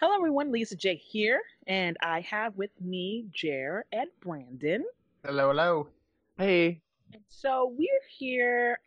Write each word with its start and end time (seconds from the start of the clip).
Hello, 0.00 0.14
everyone. 0.14 0.52
Lisa 0.52 0.76
J 0.76 0.94
here, 0.94 1.40
and 1.66 1.96
I 2.00 2.20
have 2.20 2.56
with 2.56 2.70
me 2.80 3.26
Jer 3.32 3.84
and 3.92 4.08
Brandon. 4.20 4.84
Hello, 5.24 5.48
hello. 5.48 5.88
Hey. 6.36 6.80
And 7.12 7.22
so 7.28 7.74
we're 7.76 7.88
here. 8.16 8.78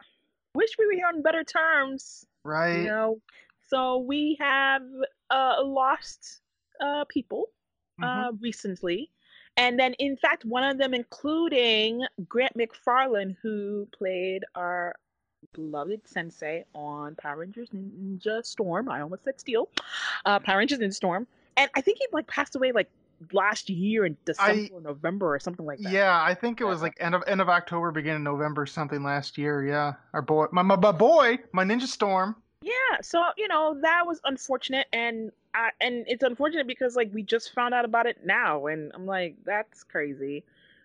Wish 0.55 0.69
we 0.79 0.85
were 0.85 0.93
here 0.93 1.07
on 1.07 1.21
better 1.21 1.43
terms. 1.43 2.25
Right. 2.43 2.77
You 2.83 2.85
know. 2.85 3.21
So 3.67 3.97
we 3.97 4.37
have 4.39 4.83
uh, 5.29 5.55
lost 5.63 6.41
uh, 6.79 7.03
people 7.09 7.49
uh, 8.01 8.31
Mhm. 8.31 8.41
recently, 8.41 9.11
and 9.57 9.77
then 9.77 9.93
in 9.95 10.15
fact 10.17 10.45
one 10.45 10.63
of 10.63 10.77
them, 10.77 10.93
including 10.93 12.05
Grant 12.27 12.53
McFarland, 12.57 13.35
who 13.41 13.87
played 13.97 14.43
our 14.55 14.95
beloved 15.53 16.01
sensei 16.07 16.63
on 16.73 17.15
Power 17.15 17.37
Rangers 17.37 17.69
Ninja 17.69 18.45
Storm. 18.45 18.89
I 18.89 19.01
almost 19.01 19.23
said 19.23 19.39
Steel. 19.39 19.69
Uh, 20.25 20.39
Power 20.39 20.59
Rangers 20.59 20.79
Ninja 20.79 20.93
Storm, 20.93 21.27
and 21.57 21.69
I 21.75 21.81
think 21.81 21.97
he 21.99 22.07
like 22.11 22.27
passed 22.27 22.55
away 22.55 22.71
like 22.71 22.89
last 23.31 23.69
year 23.69 24.05
in 24.05 24.17
December 24.25 24.73
or 24.73 24.81
November 24.81 25.33
or 25.33 25.39
something 25.39 25.65
like 25.65 25.79
that. 25.79 25.91
Yeah, 25.91 26.21
I 26.21 26.33
think 26.33 26.61
it 26.61 26.65
was 26.65 26.81
like 26.81 26.95
end 26.99 27.15
of 27.15 27.23
end 27.27 27.41
of 27.41 27.49
October, 27.49 27.91
beginning 27.91 28.27
of 28.27 28.33
November, 28.33 28.65
something 28.65 29.03
last 29.03 29.37
year. 29.37 29.65
Yeah, 29.65 29.93
our 30.13 30.21
boy, 30.21 30.47
my 30.51 30.61
my, 30.61 30.75
my 30.75 30.91
boy, 30.91 31.39
my 31.51 31.63
Ninja 31.63 31.87
Storm. 31.87 32.35
Yeah, 32.63 33.01
so 33.01 33.23
you 33.37 33.47
know 33.47 33.77
that 33.81 34.05
was 34.05 34.21
unfortunate, 34.23 34.87
and 34.93 35.31
I, 35.53 35.71
and 35.81 36.05
it's 36.07 36.23
unfortunate 36.23 36.67
because 36.67 36.95
like 36.95 37.11
we 37.13 37.23
just 37.23 37.53
found 37.53 37.73
out 37.73 37.85
about 37.85 38.05
it 38.05 38.25
now, 38.25 38.67
and 38.67 38.91
I'm 38.93 39.05
like 39.05 39.35
that's 39.45 39.83
crazy. 39.83 40.43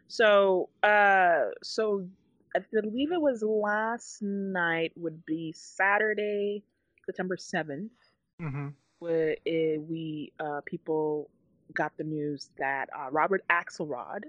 So 0.09 0.69
uh, 0.83 1.47
so 1.63 2.07
I 2.57 2.61
believe 2.73 3.13
it 3.13 3.21
was 3.21 3.43
last 3.43 4.23
night 4.23 4.93
would 4.97 5.25
be 5.27 5.53
Saturday, 5.53 6.65
September 7.05 7.37
seventh, 7.37 7.93
hmm 8.41 8.69
where 8.99 9.37
eh, 9.47 9.77
we 9.77 10.33
uh 10.41 10.63
people 10.65 11.29
got 11.75 11.93
the 11.99 12.05
news 12.05 12.49
that 12.59 12.89
uh, 12.99 13.11
Robert 13.11 13.45
Axelrod, 13.51 14.25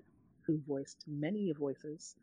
who 0.46 0.60
voiced 0.68 1.06
many 1.08 1.54
voices 1.54 2.16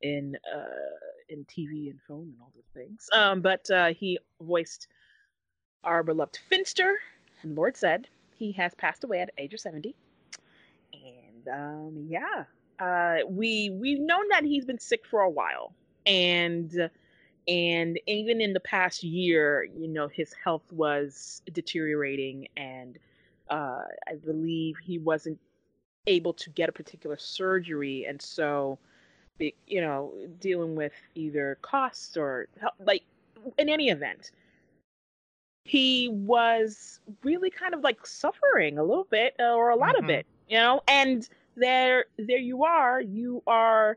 in 0.00 0.34
uh 0.54 0.98
in 1.28 1.44
TV 1.44 1.90
and 1.90 2.00
film 2.06 2.32
and 2.32 2.36
all 2.40 2.52
those 2.54 2.70
things, 2.74 3.08
um, 3.12 3.42
but 3.42 3.70
uh, 3.70 3.88
he 3.92 4.18
voiced 4.40 4.88
our 5.84 6.02
beloved 6.02 6.38
Finster. 6.48 6.94
And 7.42 7.54
Lord 7.54 7.76
Zed 7.76 8.08
He 8.34 8.52
has 8.52 8.74
passed 8.74 9.04
away 9.04 9.20
at 9.20 9.30
the 9.36 9.42
age 9.42 9.52
of 9.52 9.60
seventy, 9.60 9.94
and 10.94 11.48
um, 11.48 12.06
yeah, 12.08 12.44
uh, 12.80 13.18
we 13.28 13.70
we've 13.70 14.00
known 14.00 14.28
that 14.30 14.44
he's 14.44 14.64
been 14.64 14.78
sick 14.78 15.06
for 15.06 15.20
a 15.22 15.30
while, 15.30 15.74
and 16.06 16.90
and 17.48 18.00
even 18.06 18.40
in 18.40 18.52
the 18.52 18.60
past 18.60 19.02
year, 19.02 19.64
you 19.64 19.88
know, 19.88 20.08
his 20.08 20.32
health 20.32 20.72
was 20.72 21.42
deteriorating, 21.52 22.48
and 22.56 22.98
uh, 23.50 23.82
I 24.08 24.14
believe 24.24 24.76
he 24.82 24.98
wasn't 24.98 25.38
able 26.06 26.32
to 26.34 26.50
get 26.50 26.68
a 26.68 26.72
particular 26.72 27.16
surgery, 27.18 28.06
and 28.06 28.20
so, 28.20 28.78
you 29.66 29.80
know, 29.80 30.12
dealing 30.40 30.74
with 30.76 30.92
either 31.14 31.58
costs 31.62 32.16
or 32.16 32.48
like 32.80 33.04
in 33.58 33.68
any 33.68 33.88
event, 33.90 34.32
he 35.64 36.08
was 36.08 37.00
really 37.22 37.50
kind 37.50 37.74
of 37.74 37.80
like 37.82 38.04
suffering 38.06 38.78
a 38.78 38.82
little 38.82 39.04
bit 39.04 39.34
or 39.38 39.70
a 39.70 39.76
lot 39.76 39.98
of 39.98 40.06
Mhm. 40.06 40.10
it, 40.10 40.26
you 40.48 40.58
know, 40.58 40.82
and 40.88 41.28
there 41.60 42.06
there 42.18 42.38
you 42.38 42.64
are, 42.64 43.00
you 43.00 43.42
are 43.46 43.96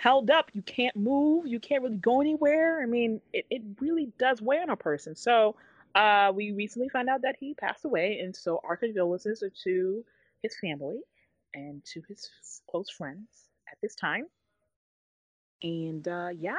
held 0.00 0.30
up. 0.30 0.50
You 0.54 0.62
can't 0.62 0.96
move. 0.96 1.46
You 1.46 1.60
can't 1.60 1.82
really 1.82 1.96
go 1.96 2.20
anywhere. 2.20 2.82
I 2.82 2.86
mean, 2.86 3.20
it, 3.32 3.46
it 3.50 3.62
really 3.80 4.10
does 4.18 4.40
weigh 4.40 4.60
on 4.60 4.70
a 4.70 4.76
person. 4.76 5.14
So, 5.14 5.56
uh, 5.94 6.32
we 6.34 6.52
recently 6.52 6.88
found 6.88 7.08
out 7.08 7.22
that 7.22 7.36
he 7.38 7.52
passed 7.54 7.84
away, 7.84 8.20
and 8.20 8.34
so 8.34 8.60
our 8.64 8.76
condolences 8.76 9.42
are 9.42 9.52
to 9.64 10.04
his 10.42 10.56
family 10.60 11.00
and 11.54 11.84
to 11.84 12.00
his 12.08 12.30
close 12.70 12.88
friends 12.88 13.26
at 13.70 13.76
this 13.82 13.94
time. 13.94 14.26
And 15.62 16.06
uh, 16.06 16.28
yeah, 16.38 16.54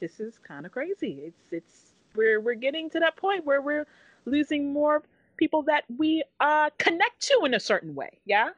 this 0.00 0.20
is 0.20 0.38
kind 0.46 0.66
of 0.66 0.72
crazy. 0.72 1.22
It's 1.24 1.52
it's 1.52 1.92
we're 2.14 2.40
we're 2.40 2.54
getting 2.54 2.90
to 2.90 3.00
that 3.00 3.16
point 3.16 3.46
where 3.46 3.62
we're 3.62 3.86
losing 4.26 4.72
more 4.72 5.02
people 5.38 5.62
that 5.62 5.84
we 5.96 6.22
uh 6.40 6.68
connect 6.78 7.20
to 7.22 7.42
in 7.44 7.54
a 7.54 7.60
certain 7.60 7.94
way. 7.94 8.20
Yeah. 8.26 8.50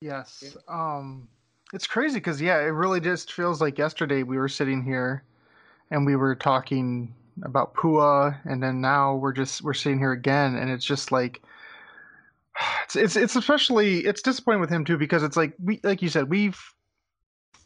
Yes. 0.00 0.56
Um, 0.68 1.28
it's 1.72 1.86
crazy 1.86 2.18
because 2.18 2.40
yeah, 2.40 2.58
it 2.60 2.72
really 2.72 3.00
just 3.00 3.32
feels 3.32 3.60
like 3.60 3.78
yesterday 3.78 4.22
we 4.22 4.36
were 4.36 4.48
sitting 4.48 4.82
here, 4.84 5.24
and 5.90 6.06
we 6.06 6.14
were 6.14 6.34
talking 6.36 7.14
about 7.42 7.74
Pua, 7.74 8.38
and 8.44 8.62
then 8.62 8.80
now 8.80 9.16
we're 9.16 9.32
just 9.32 9.62
we're 9.62 9.74
sitting 9.74 9.98
here 9.98 10.12
again, 10.12 10.56
and 10.56 10.70
it's 10.70 10.84
just 10.84 11.10
like. 11.12 11.42
It's, 12.84 12.96
it's 12.96 13.16
it's 13.16 13.34
especially 13.36 14.00
it's 14.00 14.22
disappointing 14.22 14.60
with 14.60 14.70
him 14.70 14.84
too 14.84 14.98
because 14.98 15.22
it's 15.22 15.36
like 15.36 15.54
we 15.64 15.80
like 15.82 16.02
you 16.02 16.08
said 16.10 16.28
we've 16.30 16.60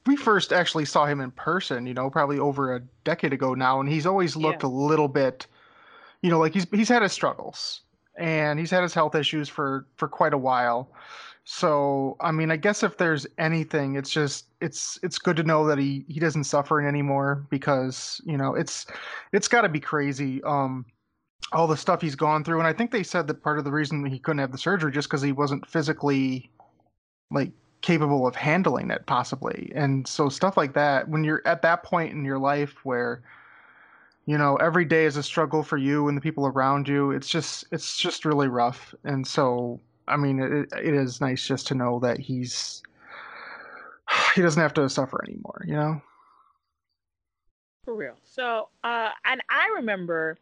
we 0.07 0.17
first 0.17 0.53
actually 0.53 0.87
saw 0.87 1.05
him 1.07 1.21
in 1.21 1.31
person, 1.33 1.87
you 1.87 1.93
know, 1.93 2.09
probably 2.09 2.39
over 2.39 2.75
a 2.75 2.81
decade 3.05 3.33
ago 3.33 3.53
now, 3.55 3.81
and 3.81 3.89
he's 3.89 4.07
always 4.07 4.37
looked 4.37 4.63
Yeah. 4.63 4.69
a 4.69 4.71
little 4.71 5.09
bit, 5.09 5.47
you 6.23 6.31
know, 6.31 6.39
like 6.39 6.55
he's 6.55 6.67
he's 6.71 6.89
had 6.89 7.03
his 7.03 7.13
struggles 7.13 7.83
and 8.19 8.59
he's 8.59 8.71
had 8.71 8.83
his 8.83 8.95
health 8.95 9.15
issues 9.15 9.49
for 9.49 9.87
for 9.97 10.09
quite 10.09 10.35
a 10.35 10.39
while. 10.39 10.91
So, 11.45 12.19
I 12.21 12.31
mean, 12.31 12.51
I 12.51 12.57
guess 12.57 12.83
if 12.83 12.99
there's 12.99 13.27
anything, 13.39 13.97
it's 13.97 14.11
just 14.11 14.49
it's 14.61 14.99
it's 15.03 15.19
good 15.19 15.37
to 15.37 15.43
know 15.45 15.67
that 15.67 15.79
he 15.79 16.05
he 16.09 16.21
doesn't 16.21 16.45
suffer 16.45 16.87
anymore 16.87 17.47
because, 17.49 18.21
you 18.27 18.37
know, 18.37 18.55
it's 18.55 18.87
it's 19.33 19.49
got 19.49 19.63
to 19.63 19.69
be 19.69 19.81
crazy 19.81 20.43
um 20.45 20.85
all 21.53 21.67
the 21.67 21.77
stuff 21.77 22.03
he's 22.03 22.15
gone 22.15 22.45
through 22.45 22.59
and 22.59 22.67
I 22.69 22.73
think 22.73 22.91
they 22.91 23.03
said 23.03 23.27
that 23.29 23.43
part 23.43 23.59
of 23.59 23.65
the 23.65 23.71
reason 23.73 24.05
he 24.05 24.19
couldn't 24.19 24.41
have 24.41 24.53
the 24.53 24.59
surgery 24.59 24.93
just 24.93 25.09
cuz 25.09 25.23
he 25.23 25.33
wasn't 25.33 25.67
physically 25.67 26.51
like 27.31 27.53
capable 27.81 28.27
of 28.27 28.35
handling 28.35 28.91
it 28.91 29.07
possibly 29.07 29.73
and 29.75 30.07
so 30.07 30.29
stuff 30.29 30.57
like 30.57 30.75
that 30.75 31.09
when 31.09 31.25
you're 31.25 31.43
at 31.47 31.63
that 31.63 31.85
point 31.85 32.13
in 32.13 32.25
your 32.25 32.39
life 32.39 32.85
where 32.85 33.23
you 34.29 34.37
know 34.37 34.57
every 34.57 34.85
day 34.85 35.07
is 35.07 35.17
a 35.17 35.23
struggle 35.23 35.63
for 35.63 35.79
you 35.79 36.07
and 36.07 36.17
the 36.17 36.21
people 36.21 36.47
around 36.47 36.87
you 36.87 37.11
it's 37.13 37.29
just 37.31 37.65
it's 37.73 37.97
just 37.97 38.27
really 38.27 38.47
rough 38.47 38.95
and 39.05 39.27
so 39.27 39.81
i 40.07 40.17
mean 40.17 40.39
it, 40.39 40.69
it 40.79 40.93
is 40.95 41.21
nice 41.21 41.47
just 41.47 41.67
to 41.67 41.75
know 41.75 41.99
that 41.99 42.21
he's 42.21 42.83
he 44.35 44.43
doesn't 44.43 44.61
have 44.61 44.75
to 44.75 44.89
suffer 44.89 45.25
anymore 45.27 45.65
you 45.67 45.75
know 45.75 46.03
For 47.85 47.95
real. 47.95 48.17
So, 48.23 48.69
uh, 48.85 49.09
and 49.25 49.41
I 49.49 49.73
remember, 49.77 50.37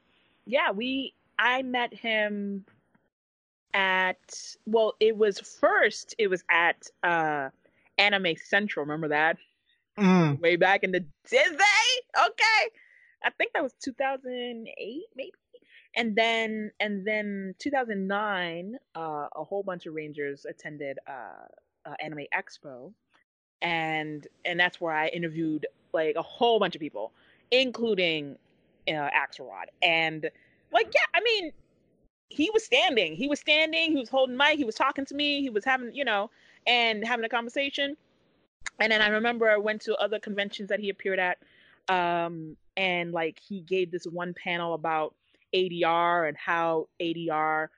yeah, 0.47 0.73
we, 0.73 1.15
I 1.39 1.63
met 1.63 1.95
him 1.95 2.65
at, 3.73 4.19
well, 4.67 4.95
it 4.99 5.17
was 5.17 5.39
first, 5.39 6.17
it 6.19 6.27
was 6.27 6.43
at 6.51 6.89
uh, 7.05 7.51
Anime 7.99 8.35
Central. 8.45 8.85
Remember 8.85 9.07
that? 9.07 9.37
mm, 9.97 10.41
Way 10.41 10.57
back 10.57 10.83
in 10.83 10.91
the 10.91 11.05
Disney? 11.31 11.57
Okay. 12.19 12.71
I 13.27 13.31
think 13.31 13.53
that 13.55 13.63
was 13.63 13.75
2008, 13.83 15.03
maybe. 15.17 15.33
And 15.97 16.15
then, 16.15 16.71
and 16.79 17.05
then 17.07 17.55
2009, 17.59 18.77
uh, 18.95 19.01
a 19.35 19.45
whole 19.45 19.65
bunch 19.65 19.87
of 19.87 19.95
Rangers 19.95 20.47
attended 20.49 20.99
uh, 21.09 21.47
uh, 21.85 21.95
Anime 22.01 22.27
Expo, 22.37 22.93
and 23.63 24.27
and 24.45 24.61
that's 24.61 24.81
where 24.81 24.93
I 24.95 25.09
interviewed 25.09 25.67
like 25.93 26.15
a 26.17 26.23
whole 26.23 26.61
bunch 26.61 26.77
of 26.77 26.81
people, 26.81 27.13
including 27.51 28.37
uh, 28.89 28.93
Axelrod. 29.11 29.67
And 29.83 30.31
like, 30.73 30.93
yeah, 30.95 31.07
I 31.15 31.21
mean, 31.23 31.53
he 32.29 32.51
was 32.53 32.65
standing. 32.65 33.17
He 33.17 33.27
was 33.27 33.41
standing. 33.41 33.93
He 33.93 33.99
was 33.99 34.09
holding 34.09 34.37
mic. 34.37 34.59
He 34.59 34.65
was 34.65 34.75
talking 34.75 35.07
to 35.07 35.15
me. 35.15 35.41
He 35.41 35.51
was 35.51 35.65
having, 35.65 35.95
you 35.95 36.05
know, 36.05 36.31
and 36.67 37.05
having 37.05 37.25
a 37.25 37.29
conversation. 37.29 37.97
And 38.79 38.93
then 38.93 39.01
I 39.01 39.09
remember 39.09 39.49
I 39.49 39.57
went 39.57 39.81
to 39.83 39.97
other 39.97 40.19
conventions 40.21 40.69
that 40.69 40.81
he 40.81 40.91
appeared 40.91 41.19
at, 41.19 41.39
um, 41.89 42.57
and 42.77 43.13
like 43.13 43.39
he 43.39 43.61
gave 43.61 43.91
this 43.91 44.05
one 44.05 44.35
panel 44.35 44.75
about 44.75 45.15
ADR 45.55 46.29
and 46.29 46.37
how 46.37 46.89
ADR, 47.01 47.69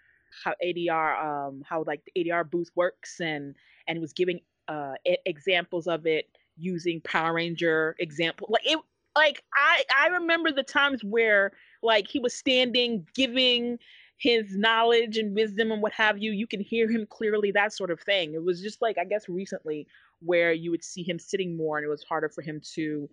how 0.45 0.55
ADR, 0.65 1.49
um, 1.49 1.63
how 1.67 1.85
like 1.87 2.03
the 2.05 2.25
ADR 2.25 2.49
booth 2.51 2.71
works, 2.75 3.21
and 3.21 3.55
and 3.87 4.01
was 4.01 4.13
giving 4.13 4.41
uh 4.69 4.95
examples 5.25 5.87
of 5.87 6.07
it 6.07 6.29
using 6.57 7.01
Power 7.03 7.35
Ranger 7.35 7.97
example. 7.99 8.49
Like 8.51 8.67
it, 8.67 8.79
like 9.17 9.43
I 9.55 9.83
I 9.97 10.09
remember 10.09 10.53
the 10.53 10.63
times 10.63 11.03
where 11.05 11.53
like 11.83 12.09
he 12.09 12.19
was 12.19 12.35
standing 12.35 13.07
giving 13.15 13.79
his 14.19 14.57
knowledge 14.57 15.17
and 15.17 15.35
wisdom 15.35 15.71
and 15.71 15.81
what 15.81 15.93
have 15.93 16.19
you. 16.19 16.33
You 16.33 16.47
can 16.47 16.61
hear 16.61 16.91
him 16.91 17.07
clearly, 17.07 17.53
that 17.53 17.73
sort 17.73 17.91
of 17.91 18.01
thing. 18.01 18.35
It 18.35 18.43
was 18.43 18.61
just 18.61 18.83
like 18.83 18.99
I 18.99 19.05
guess 19.05 19.29
recently 19.29 19.87
where 20.21 20.53
you 20.53 20.71
would 20.73 20.83
see 20.83 21.03
him 21.05 21.19
sitting 21.19 21.57
more 21.57 21.79
and 21.79 21.85
it 21.85 21.89
was 21.89 22.03
harder 22.03 22.29
for 22.29 22.43
him 22.43 22.61
to 22.75 23.09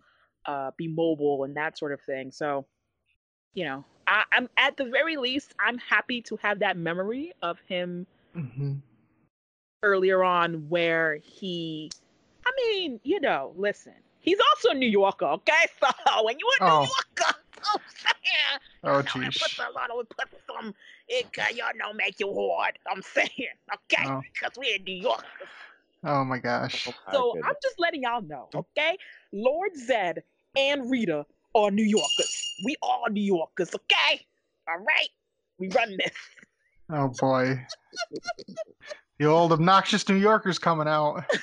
uh, 0.46 0.72
be 0.78 0.88
mobile 0.88 1.44
and 1.44 1.56
that 1.56 1.78
sort 1.78 1.92
of 1.92 2.02
thing. 2.02 2.32
So, 2.32 2.66
you 3.54 3.66
know, 3.66 3.84
I, 4.08 4.24
I'm 4.32 4.50
at 4.58 4.78
the 4.78 4.86
very 4.86 5.18
least, 5.18 5.54
I'm 5.60 5.78
happy 5.78 6.22
to 6.24 6.38
have 6.38 6.60
that 6.60 6.78
memory 6.78 7.34
of 7.42 7.58
him 7.68 8.06
mhm. 8.36 8.82
earlier 9.84 10.24
on 10.24 10.70
where 10.70 11.18
he, 11.24 11.92
I 12.46 12.52
mean, 12.58 13.00
you 13.04 13.20
know, 13.20 13.54
listen, 13.56 13.94
he's 14.20 14.40
also 14.52 14.70
a 14.70 14.74
New 14.74 14.90
Yorker, 14.90 15.26
okay? 15.26 15.54
So 15.80 16.24
when 16.24 16.38
you 16.40 16.50
a 16.60 16.64
New 16.64 16.70
Oh. 16.70 16.80
Yorker, 16.82 17.36
oh, 17.66 17.80
yeah, 18.24 18.58
oh 18.84 18.98
you 18.98 19.22
know, 19.22 19.28
jeez 19.28 19.60
a 19.60 19.72
lot 19.72 19.90
of, 19.90 20.00
it 20.02 20.10
puts 20.10 20.32
some, 20.48 20.74
It 21.08 21.32
can 21.34 21.56
you 21.56 21.64
know 21.76 21.94
make 21.94 22.20
you 22.20 22.34
hard. 22.34 22.78
I'm 22.92 23.02
saying, 23.16 23.30
okay, 23.74 24.04
Oh. 24.08 24.22
because 24.22 24.58
we're 24.58 24.76
in 24.76 24.84
New 24.84 24.96
York. 24.96 25.26
Oh 26.04 26.24
my 26.24 26.38
gosh. 26.38 26.88
So. 27.12 27.36
I'm 27.44 27.56
just 27.64 27.80
letting 27.80 28.04
y'all 28.04 28.22
know, 28.22 28.50
okay? 28.54 28.96
Lord 29.32 29.76
Zed 29.76 30.22
and 30.56 30.90
Rita 30.90 31.26
are 31.54 31.72
New 31.72 31.84
Yorkers. 31.84 32.54
We 32.64 32.76
are 32.82 33.10
New 33.10 33.22
Yorkers, 33.24 33.74
okay? 33.76 34.26
All 34.68 34.78
right, 34.80 35.10
we 35.60 35.70
run 35.70 35.98
this. 35.98 36.14
Oh 36.92 37.10
boy. 37.20 37.66
The 39.18 39.26
old 39.26 39.52
obnoxious 39.54 40.08
New 40.10 40.16
Yorkers 40.16 40.60
coming 40.60 40.88
out. 40.88 41.24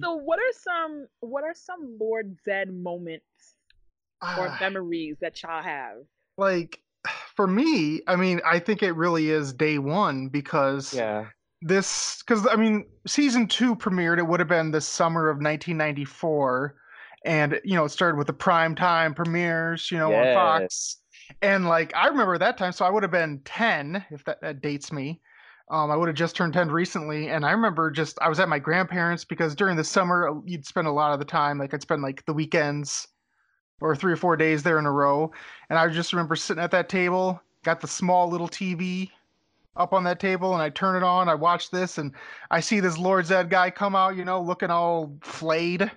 So 0.00 0.14
what 0.14 0.38
are 0.38 0.52
some 0.52 1.06
what 1.20 1.44
are 1.44 1.54
some 1.54 1.96
Lord 1.98 2.36
Zed 2.44 2.72
moments 2.72 3.54
or 4.22 4.48
Ah, 4.48 4.56
memories 4.60 5.16
that 5.20 5.42
y'all 5.42 5.62
have? 5.62 5.98
like 6.36 6.82
for 7.34 7.46
me, 7.46 8.02
I 8.06 8.16
mean, 8.16 8.40
I 8.44 8.58
think 8.58 8.82
it 8.82 8.92
really 8.92 9.30
is 9.30 9.52
day 9.52 9.78
one 9.78 10.28
because 10.28 10.92
yeah. 10.92 11.26
This 11.62 12.22
because 12.22 12.46
I 12.46 12.56
mean, 12.56 12.86
season 13.06 13.46
two 13.46 13.74
premiered. 13.74 14.18
It 14.18 14.26
would 14.26 14.40
have 14.40 14.48
been 14.48 14.70
the 14.70 14.80
summer 14.80 15.28
of 15.28 15.36
1994, 15.36 16.74
and 17.24 17.60
you 17.64 17.74
know, 17.74 17.84
it 17.84 17.90
started 17.90 18.18
with 18.18 18.26
the 18.26 18.32
prime 18.32 18.74
time 18.74 19.14
premieres, 19.14 19.90
you 19.90 19.98
know, 19.98 20.12
on 20.14 20.34
Fox. 20.34 20.98
And 21.42 21.66
like 21.66 21.94
I 21.94 22.06
remember 22.08 22.38
that 22.38 22.58
time, 22.58 22.72
so 22.72 22.84
I 22.84 22.90
would 22.90 23.02
have 23.02 23.12
been 23.12 23.40
10 23.44 24.04
if 24.10 24.24
that, 24.24 24.40
that 24.42 24.60
dates 24.60 24.92
me. 24.92 25.20
Um, 25.68 25.90
I 25.90 25.96
would 25.96 26.06
have 26.06 26.16
just 26.16 26.36
turned 26.36 26.52
10 26.52 26.70
recently, 26.70 27.28
and 27.28 27.44
I 27.44 27.50
remember 27.50 27.90
just 27.90 28.18
I 28.20 28.28
was 28.28 28.38
at 28.38 28.48
my 28.48 28.58
grandparents 28.58 29.24
because 29.24 29.56
during 29.56 29.76
the 29.76 29.82
summer 29.82 30.28
uh, 30.28 30.40
you'd 30.44 30.66
spend 30.66 30.86
a 30.86 30.92
lot 30.92 31.12
of 31.12 31.18
the 31.18 31.24
time, 31.24 31.58
like 31.58 31.74
I'd 31.74 31.82
spend 31.82 32.02
like 32.02 32.24
the 32.26 32.32
weekends 32.32 33.08
or 33.80 33.96
three 33.96 34.12
or 34.12 34.16
four 34.16 34.36
days 34.36 34.62
there 34.62 34.78
in 34.78 34.86
a 34.86 34.92
row, 34.92 35.32
and 35.70 35.78
I 35.78 35.88
just 35.88 36.12
remember 36.12 36.36
sitting 36.36 36.62
at 36.62 36.70
that 36.70 36.88
table, 36.88 37.40
got 37.64 37.80
the 37.80 37.88
small 37.88 38.28
little 38.28 38.48
TV 38.48 39.10
up 39.76 39.92
on 39.92 40.04
that 40.04 40.20
table, 40.20 40.52
and 40.54 40.62
I 40.62 40.70
turn 40.70 40.96
it 40.96 41.02
on, 41.02 41.28
I 41.28 41.34
watch 41.34 41.70
this, 41.70 41.98
and 41.98 42.12
I 42.50 42.60
see 42.60 42.80
this 42.80 42.98
Lord 42.98 43.26
Zed 43.26 43.50
guy 43.50 43.70
come 43.70 43.94
out, 43.94 44.16
you 44.16 44.24
know, 44.24 44.40
looking 44.40 44.70
all 44.70 45.16
flayed, 45.22 45.90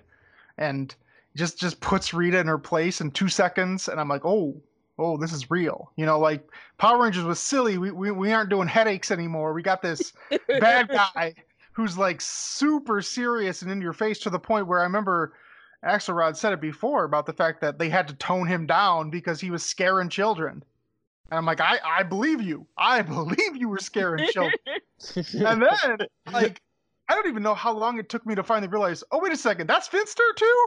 and 0.58 0.94
just 1.36 1.58
just 1.58 1.80
puts 1.80 2.12
Rita 2.12 2.38
in 2.38 2.46
her 2.46 2.58
place 2.58 3.00
in 3.00 3.10
two 3.10 3.28
seconds, 3.28 3.88
and 3.88 4.00
I'm 4.00 4.08
like, 4.08 4.24
oh, 4.24 4.60
oh, 4.98 5.16
this 5.16 5.32
is 5.32 5.50
real, 5.50 5.92
you 5.96 6.06
know, 6.06 6.18
like 6.18 6.46
Power 6.78 7.02
Rangers 7.02 7.24
was 7.24 7.40
silly. 7.40 7.78
We 7.78 7.90
we, 7.90 8.10
we 8.10 8.32
aren't 8.32 8.50
doing 8.50 8.68
headaches 8.68 9.10
anymore. 9.10 9.52
We 9.52 9.62
got 9.62 9.82
this 9.82 10.12
bad 10.48 10.88
guy 11.14 11.34
who's 11.72 11.96
like 11.96 12.20
super 12.20 13.00
serious 13.00 13.62
and 13.62 13.70
in 13.70 13.80
your 13.80 13.92
face 13.92 14.18
to 14.20 14.30
the 14.30 14.38
point 14.38 14.66
where 14.66 14.80
I 14.80 14.84
remember 14.84 15.32
Axelrod 15.84 16.36
said 16.36 16.52
it 16.52 16.60
before 16.60 17.04
about 17.04 17.26
the 17.26 17.32
fact 17.32 17.60
that 17.62 17.78
they 17.78 17.88
had 17.88 18.08
to 18.08 18.14
tone 18.14 18.46
him 18.46 18.66
down 18.66 19.08
because 19.08 19.40
he 19.40 19.50
was 19.50 19.64
scaring 19.64 20.10
children. 20.10 20.62
And 21.30 21.38
I'm 21.38 21.46
like, 21.46 21.60
I, 21.60 21.78
I 21.84 22.02
believe 22.02 22.40
you. 22.40 22.66
I 22.76 23.02
believe 23.16 23.56
you 23.56 23.68
were 23.68 23.78
scaring 23.78 24.26
children. 24.32 24.58
and 25.16 25.62
then, 25.62 26.06
like, 26.32 26.60
I 27.08 27.14
don't 27.14 27.28
even 27.28 27.42
know 27.42 27.54
how 27.54 27.72
long 27.72 27.98
it 27.98 28.08
took 28.08 28.26
me 28.26 28.34
to 28.34 28.42
finally 28.42 28.68
realize, 28.68 29.02
oh, 29.12 29.20
wait 29.20 29.32
a 29.32 29.36
second, 29.36 29.66
that's 29.66 29.88
Finster 29.88 30.22
too? 30.36 30.66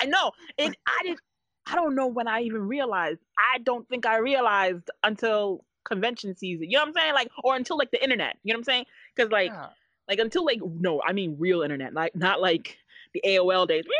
I 0.00 0.06
know. 0.06 0.32
And 0.58 0.76
I 0.86 0.98
didn't 1.02 1.20
I 1.66 1.76
don't 1.76 1.94
know 1.94 2.06
when 2.06 2.28
I 2.28 2.40
even 2.42 2.62
realized. 2.66 3.20
I 3.38 3.58
don't 3.58 3.88
think 3.88 4.06
I 4.06 4.18
realized 4.18 4.90
until 5.04 5.64
convention 5.84 6.36
season. 6.36 6.70
You 6.70 6.76
know 6.76 6.82
what 6.82 6.88
I'm 6.88 6.94
saying? 6.94 7.14
Like 7.14 7.30
or 7.44 7.56
until 7.56 7.78
like 7.78 7.90
the 7.90 8.02
internet. 8.02 8.36
You 8.42 8.52
know 8.52 8.58
what 8.58 8.60
I'm 8.60 8.64
saying? 8.64 8.86
Cuz 9.16 9.30
like 9.30 9.50
Yeah. 9.50 9.68
like 10.08 10.18
until 10.18 10.44
like 10.44 10.60
no, 10.62 11.00
I 11.02 11.12
mean 11.12 11.36
real 11.38 11.62
internet. 11.62 11.94
Like 11.94 12.14
not 12.16 12.40
like 12.40 12.78
the 13.14 13.22
AOL 13.24 13.66
days. 13.66 13.84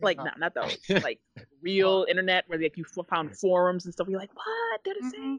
Like 0.00 0.18
no, 0.18 0.30
not 0.38 0.54
those. 0.54 0.78
Like 1.02 1.20
real 1.62 2.06
internet 2.08 2.44
where 2.48 2.58
like 2.58 2.76
you 2.76 2.84
found 3.08 3.36
forums 3.36 3.84
and 3.84 3.94
stuff. 3.94 4.08
You're 4.08 4.20
like, 4.20 4.34
"What? 4.34 4.84
Did 4.84 4.96
it 4.98 5.04
say?" 5.04 5.38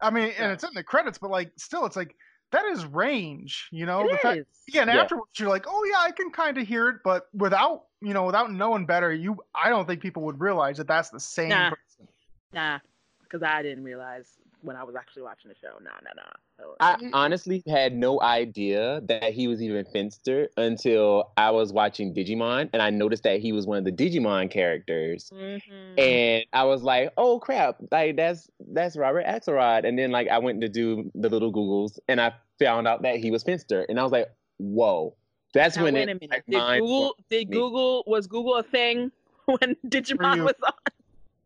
I 0.00 0.10
mean, 0.10 0.32
and 0.38 0.52
it's 0.52 0.62
in 0.64 0.70
the 0.74 0.82
credits, 0.84 1.18
but 1.18 1.30
like, 1.30 1.50
still, 1.56 1.84
it's 1.84 1.96
like, 1.96 2.14
that 2.52 2.64
is 2.66 2.86
range, 2.86 3.68
you 3.72 3.84
know? 3.84 4.04
the 4.08 4.14
It 4.14 4.20
fact. 4.20 4.46
Yeah, 4.68 4.82
and 4.82 4.90
Yeah. 4.90 5.02
afterwards 5.02 5.30
you're 5.38 5.48
like, 5.48 5.64
oh 5.66 5.84
yeah, 5.90 5.98
I 5.98 6.12
can 6.12 6.30
kind 6.30 6.56
of 6.58 6.66
hear 6.68 6.88
it, 6.88 6.96
but 7.02 7.26
without 7.32 7.86
you 8.00 8.14
know, 8.14 8.24
without 8.24 8.52
knowing 8.52 8.86
better, 8.86 9.12
you 9.12 9.38
I 9.54 9.70
don't 9.70 9.86
think 9.86 10.00
people 10.00 10.22
would 10.22 10.40
realize 10.40 10.76
that 10.76 10.86
that's 10.86 11.10
the 11.10 11.18
same 11.20 11.48
Nah. 11.50 11.70
person. 11.70 12.08
Nah, 12.52 12.78
because 13.22 13.42
I 13.42 13.62
didn't 13.62 13.84
realize 13.84 14.28
when 14.62 14.76
I 14.76 14.82
was 14.84 14.94
actually 14.96 15.22
watching 15.22 15.48
the 15.50 15.54
show. 15.60 15.74
Nah, 15.82 15.90
nah, 16.04 16.10
nah. 16.16 16.22
So- 16.58 16.76
I 16.80 16.96
honestly 17.12 17.62
had 17.68 17.94
no 17.94 18.20
idea 18.20 19.00
that 19.04 19.32
he 19.32 19.46
was 19.48 19.62
even 19.62 19.84
Finster 19.86 20.48
until 20.56 21.30
I 21.36 21.50
was 21.50 21.72
watching 21.72 22.12
Digimon 22.14 22.68
and 22.72 22.82
I 22.82 22.90
noticed 22.90 23.22
that 23.22 23.40
he 23.40 23.52
was 23.52 23.66
one 23.66 23.78
of 23.78 23.84
the 23.84 23.92
Digimon 23.92 24.50
characters. 24.50 25.30
Mhm. 25.34 25.98
And 25.98 26.44
I 26.52 26.64
was 26.64 26.82
like, 26.82 27.12
"Oh 27.16 27.38
crap! 27.38 27.76
Like 27.92 28.16
that's 28.16 28.50
that's 28.72 28.96
Robert 28.96 29.24
Axelrod." 29.24 29.84
And 29.86 29.98
then 29.98 30.10
like 30.10 30.28
I 30.28 30.38
went 30.38 30.60
to 30.62 30.68
do 30.68 31.10
the 31.14 31.28
little 31.28 31.52
Googles 31.52 31.98
and 32.08 32.20
I 32.20 32.32
found 32.58 32.88
out 32.88 33.02
that 33.02 33.16
he 33.16 33.30
was 33.30 33.42
Finster, 33.44 33.86
and 33.88 33.98
I 34.00 34.02
was 34.02 34.10
like, 34.12 34.28
"Whoa!" 34.58 35.14
That's 35.54 35.76
Now, 35.76 35.84
when 35.84 35.94
wait 35.94 36.08
it 36.08 36.12
a 36.12 36.14
minute. 36.14 36.30
like, 36.30 36.44
Did 36.46 36.80
Google 36.80 37.16
did 37.30 37.48
me. 37.48 37.56
Google 37.56 38.04
was 38.06 38.26
Google 38.26 38.56
a 38.56 38.62
thing 38.64 39.12
when 39.46 39.76
Digimon 39.86 40.36
you- 40.36 40.44
was 40.44 40.54
on? 40.66 40.72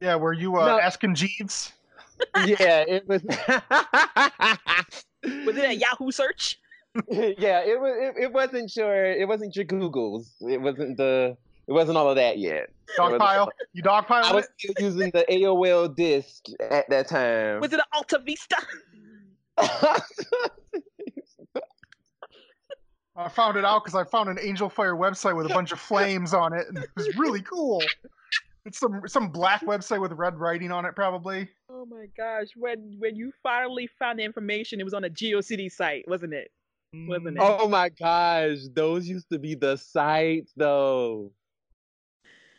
Yeah, 0.00 0.17
were 0.17 0.32
you 0.32 0.56
uh, 0.56 0.67
No. 0.67 0.79
asking 0.81 1.14
Jeeves? 1.14 1.73
Yeah, 2.47 2.85
it 2.87 3.09
was. 3.09 3.23
Was 5.47 5.57
it 5.57 5.65
a 5.65 5.75
Yahoo 5.75 6.11
search? 6.11 6.59
yeah, 7.09 7.61
it 7.61 7.81
was. 7.81 7.93
It, 7.97 8.25
it 8.25 8.33
wasn't 8.33 8.71
sure. 8.71 9.05
It 9.05 9.29
wasn't 9.29 9.55
your 9.55 9.65
Googles. 9.65 10.31
It 10.41 10.61
wasn't 10.61 10.97
the. 10.97 11.37
It 11.69 11.73
wasn't 11.73 11.97
all 11.97 12.11
of 12.11 12.17
that 12.17 12.39
yet. 12.39 12.71
Dogpile? 12.99 13.49
You 13.73 13.83
dogpile? 13.83 14.25
I 14.25 14.35
was 14.35 14.49
still 14.59 14.75
using 14.81 15.11
the 15.13 15.25
AOL 15.31 15.95
disc 15.95 16.45
at 16.71 16.91
that 16.91 17.09
time. 17.09 17.61
Was 17.61 17.73
it 17.73 17.79
an 17.79 17.85
Alta 17.93 18.19
Vista? 18.19 18.57
I 23.15 23.29
found 23.29 23.57
it 23.57 23.65
out 23.65 23.85
because 23.85 23.95
I 23.95 24.09
found 24.09 24.29
an 24.29 24.39
Angel 24.41 24.69
Fire 24.69 24.95
website 24.95 25.37
with 25.37 25.47
a 25.47 25.55
bunch 25.55 25.71
of 25.71 25.79
flames 25.79 26.35
on 26.35 26.53
it, 26.53 26.67
and 26.69 26.79
it 26.79 26.91
was 26.97 27.17
really 27.17 27.43
cool. 27.43 27.83
It's 28.65 28.79
some 28.79 29.03
some 29.07 29.29
black 29.29 29.63
website 29.63 30.01
with 30.01 30.13
red 30.13 30.39
writing 30.39 30.73
on 30.73 30.85
it, 30.85 30.95
probably. 30.95 31.49
Oh 32.02 32.04
my 32.04 32.10
gosh! 32.16 32.49
When 32.56 32.96
when 32.99 33.14
you 33.14 33.32
finally 33.43 33.88
found 33.99 34.19
the 34.19 34.25
information, 34.25 34.81
it 34.81 34.84
was 34.84 34.94
on 34.94 35.04
a 35.04 35.10
GeoCity 35.10 35.70
site, 35.70 36.04
wasn't 36.08 36.34
it? 36.34 36.50
Wasn't 36.94 37.37
it? 37.37 37.40
oh 37.40 37.69
my 37.69 37.90
gosh, 37.90 38.58
those 38.75 39.06
used 39.08 39.28
to 39.31 39.38
be 39.38 39.54
the 39.54 39.76
sites 39.76 40.52
though. 40.56 41.31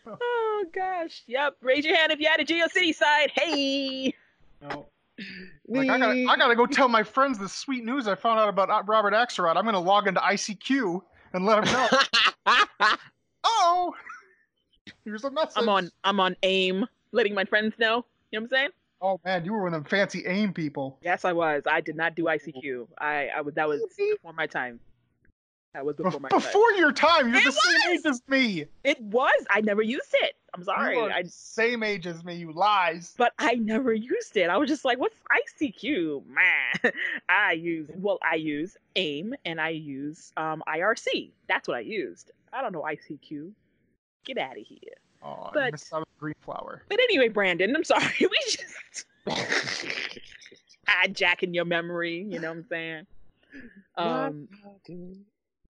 Oh 0.06 0.66
gosh! 0.74 1.24
Yep. 1.28 1.58
Raise 1.62 1.84
your 1.84 1.96
hand 1.96 2.12
if 2.12 2.20
you 2.20 2.28
had 2.28 2.40
a 2.40 2.46
GeoCity 2.46 2.94
site. 2.94 3.32
Hey. 3.34 4.14
No. 4.62 4.86
Like 5.68 5.90
I 5.90 5.98
gotta, 5.98 6.26
I 6.30 6.38
gotta 6.38 6.56
go 6.56 6.66
tell 6.66 6.88
my 6.88 7.04
friends 7.04 7.38
the 7.38 7.50
sweet 7.50 7.84
news 7.84 8.08
I 8.08 8.16
found 8.16 8.40
out 8.40 8.50
about 8.50 8.88
Robert 8.88 9.14
Axelrod. 9.14 9.58
I'm 9.58 9.66
gonna 9.66 9.80
log 9.80 10.08
into 10.08 10.22
ICQ 10.22 11.02
and 11.34 11.46
let 11.46 11.66
them 11.66 11.74
know. 11.74 12.88
oh, 13.44 13.94
here's 15.04 15.24
a 15.24 15.32
message. 15.32 15.54
I'm 15.56 15.70
on 15.70 15.90
I'm 16.04 16.20
on 16.20 16.36
AIM, 16.44 16.86
letting 17.12 17.34
my 17.34 17.46
friends 17.46 17.74
know. 17.78 18.06
You 18.32 18.40
know 18.40 18.44
what 18.44 18.44
I'm 18.44 18.50
saying? 18.50 18.70
Oh 19.04 19.20
man, 19.26 19.44
you 19.44 19.52
were 19.52 19.64
one 19.64 19.74
of 19.74 19.84
them 19.84 19.90
fancy 19.90 20.26
AIM 20.26 20.54
people. 20.54 20.98
Yes, 21.02 21.26
I 21.26 21.34
was. 21.34 21.64
I 21.70 21.82
did 21.82 21.98
not 21.98 22.16
do 22.16 22.24
ICQ. 22.24 22.88
I 22.98 23.28
I 23.28 23.42
was 23.42 23.54
that 23.56 23.68
was 23.68 23.82
before 23.98 24.32
my 24.32 24.48
time. 24.48 24.80
That 25.74 25.86
was 25.86 25.98
before 25.98 26.22
my 26.22 26.30
time. 26.30 26.40
Before 26.40 26.72
your 26.72 26.94
time, 26.94 27.28
you're 27.28 27.38
It 27.40 27.44
the 27.44 27.52
same 27.52 27.92
age 27.92 28.06
as 28.06 28.22
me. 28.30 28.66
It 28.86 29.02
was. 29.02 29.46
I 29.50 29.60
never 29.60 29.82
used 29.82 30.14
it. 30.14 30.36
I'm 30.54 30.64
sorry. 30.64 30.98
I 30.98 31.24
same 31.28 31.84
age 31.84 32.08
as 32.08 32.24
me. 32.24 32.36
You 32.36 32.54
lies. 32.54 33.14
but 33.18 33.34
I 33.40 33.56
never 33.56 33.92
used 33.92 34.38
it. 34.38 34.50
I 34.50 34.56
was 34.56 34.70
just 34.70 34.86
like, 34.86 35.00
what's 35.00 35.18
ICQ? 35.60 36.26
Man, 36.26 36.94
I 37.30 37.54
use 37.54 37.90
well, 37.96 38.20
I 38.24 38.36
use 38.36 38.78
AIM 38.96 39.36
and 39.44 39.60
I 39.60 39.70
use 39.70 40.32
um 40.38 40.64
IRC. 40.66 41.32
That's 41.50 41.68
what 41.68 41.76
I 41.76 41.82
used. 41.82 42.32
I 42.54 42.62
don't 42.62 42.72
know 42.72 42.84
ICQ. 42.84 43.52
Get 44.24 44.38
out 44.38 44.58
of 44.58 44.66
here. 44.66 44.94
Oh, 45.24 45.46
I 45.46 45.52
But- 45.54 45.72
missed 45.74 45.94
out 45.94 46.08
green 46.20 46.36
flower. 46.42 46.84
But 46.90 47.00
anyway, 47.00 47.30
Brandon, 47.30 47.76
I'm 47.76 47.84
sorry. 47.84 48.14
We 48.20 48.38
just 48.48 49.06
hijacking 50.88 51.54
your 51.56 51.66
memory. 51.66 52.26
You 52.30 52.40
know 52.40 52.50
what 52.50 52.58
I'm 52.58 52.66
saying? 52.70 53.08
Um, 53.98 54.48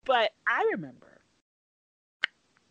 but 0.04 0.30
I 0.46 0.68
remember 0.72 1.20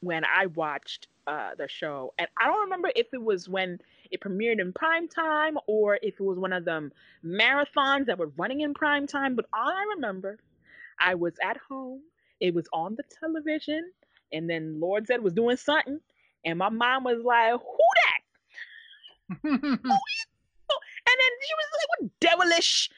when 0.02 0.24
I 0.24 0.46
watched 0.48 1.08
uh, 1.28 1.52
the 1.58 1.68
show, 1.68 2.14
and 2.18 2.28
I 2.40 2.46
don't 2.48 2.62
remember 2.62 2.92
if 2.96 3.08
it 3.14 3.22
was 3.22 3.50
when 3.50 3.80
it 4.12 4.22
premiered 4.22 4.60
in 4.60 4.72
prime 4.74 5.08
time 5.08 5.58
or 5.68 6.00
if 6.02 6.16
it 6.20 6.24
was 6.24 6.40
one 6.40 6.54
of 6.54 6.66
them 6.66 6.92
marathons 7.26 8.06
that 8.06 8.18
were 8.18 8.32
running 8.38 8.62
in 8.62 8.74
prime 8.74 9.06
time. 9.08 9.36
But 9.36 9.46
all 9.54 9.70
I 9.70 9.86
remember, 9.96 10.38
I 11.00 11.16
was 11.16 11.34
at 11.44 11.58
home, 11.58 12.02
it 12.40 12.54
was 12.54 12.68
on 12.72 12.96
the 12.96 13.04
television, 13.20 13.92
and 14.32 14.50
then 14.50 14.80
Lord 14.80 15.08
Zed 15.08 15.22
was 15.22 15.34
doing 15.34 15.58
something, 15.58 16.00
and 16.46 16.58
my 16.60 16.70
mom 16.70 17.04
was 17.04 17.22
like, 17.24 17.52
"Who 17.54 17.88
that?" 18.04 19.40
And 21.08 21.16
then 21.18 21.34
she 21.42 21.54
was 21.56 21.70
like, 21.74 21.90
"What 22.02 22.20
devilish 22.20 22.90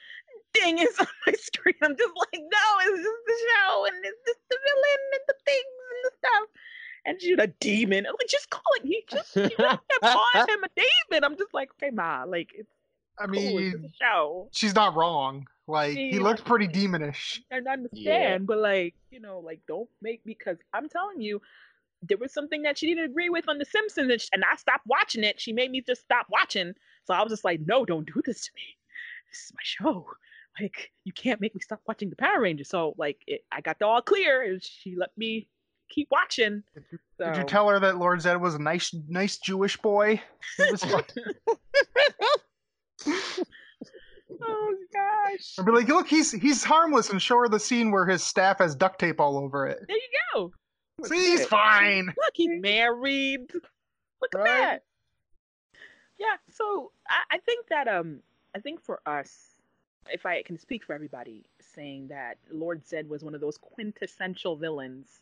thing 0.53 0.79
is 0.79 0.99
on 0.99 1.07
my 1.25 1.33
screen?" 1.33 1.75
I'm 1.81 1.95
just 1.97 2.13
like, 2.15 2.41
"No, 2.41 2.65
it's 2.81 3.03
just 3.03 3.25
the 3.27 3.37
show, 3.49 3.85
and 3.85 3.95
it's 4.05 4.21
just 4.27 4.39
the 4.49 4.57
villain 4.65 5.01
and 5.13 5.21
the 5.27 5.35
things 5.45 5.73
and 5.89 5.99
the 6.03 6.11
stuff." 6.17 6.49
And 7.05 7.21
she's 7.21 7.37
a 7.39 7.47
demon. 7.47 8.05
I'm 8.05 8.13
like, 8.19 8.27
"Just 8.29 8.49
call 8.49 8.61
it. 8.77 8.85
You 8.85 9.01
just 9.09 9.33
She 9.33 9.39
kept 9.55 9.85
calling 10.01 10.47
him 10.49 10.63
a 10.63 10.69
David. 10.75 11.23
I'm 11.23 11.37
just 11.37 11.53
like, 11.53 11.71
okay, 11.71 11.89
ma, 11.91 12.23
like 12.27 12.51
it's 12.55 12.69
I 13.19 13.25
cool. 13.27 13.37
It's 13.37 13.53
mean, 13.55 13.71
just 13.71 13.83
a 13.83 13.97
show. 13.99 14.49
she's 14.51 14.75
not 14.75 14.95
wrong. 14.95 15.47
Like 15.67 15.93
he 15.93 16.17
Yeah. 16.17 16.23
looked 16.23 16.45
pretty 16.45 16.67
demonish. 16.67 17.39
I 17.51 17.57
understand, 17.57 18.45
but 18.47 18.57
like, 18.57 18.95
you 19.09 19.19
know, 19.19 19.39
like 19.39 19.61
don't 19.67 19.89
make 20.01 20.23
because 20.25 20.57
I'm 20.73 20.89
telling 20.89 21.21
you, 21.21 21.41
there 22.01 22.17
was 22.17 22.33
something 22.33 22.61
that 22.63 22.77
she 22.77 22.87
didn't 22.87 23.05
agree 23.11 23.29
with 23.29 23.47
on 23.47 23.57
The 23.57 23.65
Simpsons, 23.65 24.09
and, 24.11 24.19
sh- 24.21 24.29
and 24.33 24.43
I 24.43 24.55
stopped 24.55 24.85
watching 24.87 25.23
it. 25.23 25.39
She 25.39 25.53
made 25.53 25.69
me 25.71 25.81
just 25.81 26.01
stop 26.01 26.25
watching. 26.29 26.73
So 27.05 27.13
I 27.13 27.21
was 27.21 27.31
just 27.31 27.45
like, 27.45 27.59
no, 27.65 27.85
don't 27.85 28.05
do 28.05 28.21
this 28.25 28.45
to 28.45 28.51
me. 28.55 28.61
This 29.29 29.39
is 29.45 29.51
my 29.53 29.61
show. 29.63 30.07
Like, 30.59 30.91
you 31.05 31.13
can't 31.13 31.39
make 31.39 31.55
me 31.55 31.61
stop 31.61 31.79
watching 31.87 32.09
the 32.09 32.15
Power 32.15 32.41
Rangers. 32.41 32.69
So 32.69 32.93
like, 32.97 33.17
it, 33.27 33.45
I 33.51 33.61
got 33.61 33.79
the 33.79 33.85
all 33.85 34.01
clear, 34.01 34.41
and 34.43 34.61
she 34.61 34.95
let 34.97 35.09
me 35.17 35.47
keep 35.89 36.07
watching. 36.11 36.63
Did 36.73 36.83
you, 36.91 36.99
So. 37.17 37.25
did 37.27 37.37
you 37.37 37.43
tell 37.43 37.69
her 37.69 37.79
that 37.79 37.97
Lord 37.97 38.21
Zed 38.21 38.41
was 38.41 38.55
a 38.55 38.59
nice, 38.59 38.93
nice 39.07 39.37
Jewish 39.37 39.77
boy? 39.77 40.21
He 40.57 40.71
was 40.71 40.83
fun. 40.83 41.03
Oh 44.43 44.75
gosh. 44.91 45.55
I'd 45.59 45.65
be 45.65 45.71
like, 45.71 45.87
look, 45.87 46.07
he's 46.07 46.31
he's 46.31 46.63
harmless, 46.63 47.09
and 47.11 47.21
show 47.21 47.37
her 47.37 47.47
the 47.49 47.59
scene 47.59 47.91
where 47.91 48.05
his 48.07 48.23
staff 48.23 48.57
has 48.59 48.75
duct 48.75 48.99
tape 48.99 49.19
all 49.19 49.37
over 49.37 49.67
it. 49.67 49.79
There 49.87 49.95
you 49.97 50.09
go. 50.33 50.51
See, 51.05 51.31
he's 51.31 51.45
fine. 51.45 52.07
Look, 52.07 52.33
he's 52.33 52.61
married. 52.61 53.51
Look 54.21 54.33
Right. 54.33 54.41
at 54.41 54.45
that. 54.45 54.83
Yeah, 56.19 56.35
so 56.49 56.91
I, 57.09 57.35
I 57.35 57.37
think 57.39 57.67
that 57.69 57.87
um 57.87 58.19
I 58.55 58.59
think 58.59 58.81
for 58.81 58.99
us, 59.05 59.55
if 60.09 60.25
I 60.25 60.43
can 60.43 60.57
speak 60.57 60.83
for 60.83 60.93
everybody, 60.93 61.45
saying 61.59 62.09
that 62.09 62.37
Lord 62.51 62.85
Zed 62.87 63.09
was 63.09 63.23
one 63.23 63.33
of 63.33 63.41
those 63.41 63.57
quintessential 63.57 64.55
villains, 64.55 65.21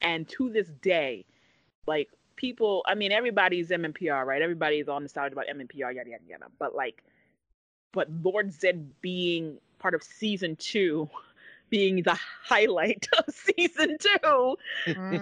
and 0.00 0.28
to 0.30 0.50
this 0.50 0.68
day, 0.82 1.24
like 1.86 2.08
people, 2.36 2.84
I 2.86 2.94
mean, 2.94 3.12
everybody's 3.12 3.70
MMPR, 3.70 4.24
right? 4.24 4.42
Everybody's 4.42 4.88
all 4.88 5.00
nostalgic 5.00 5.32
about 5.32 5.46
MMPR, 5.48 5.94
yada 5.94 6.10
yada 6.10 6.24
yada. 6.28 6.46
But 6.58 6.74
like, 6.74 7.02
but 7.92 8.08
Lord 8.22 8.52
Zed 8.52 9.00
being 9.00 9.58
part 9.78 9.94
of 9.94 10.02
season 10.02 10.54
two, 10.56 11.08
being 11.70 12.02
the 12.02 12.18
highlight 12.42 13.08
of 13.18 13.34
season 13.34 13.96
two, 13.98 14.56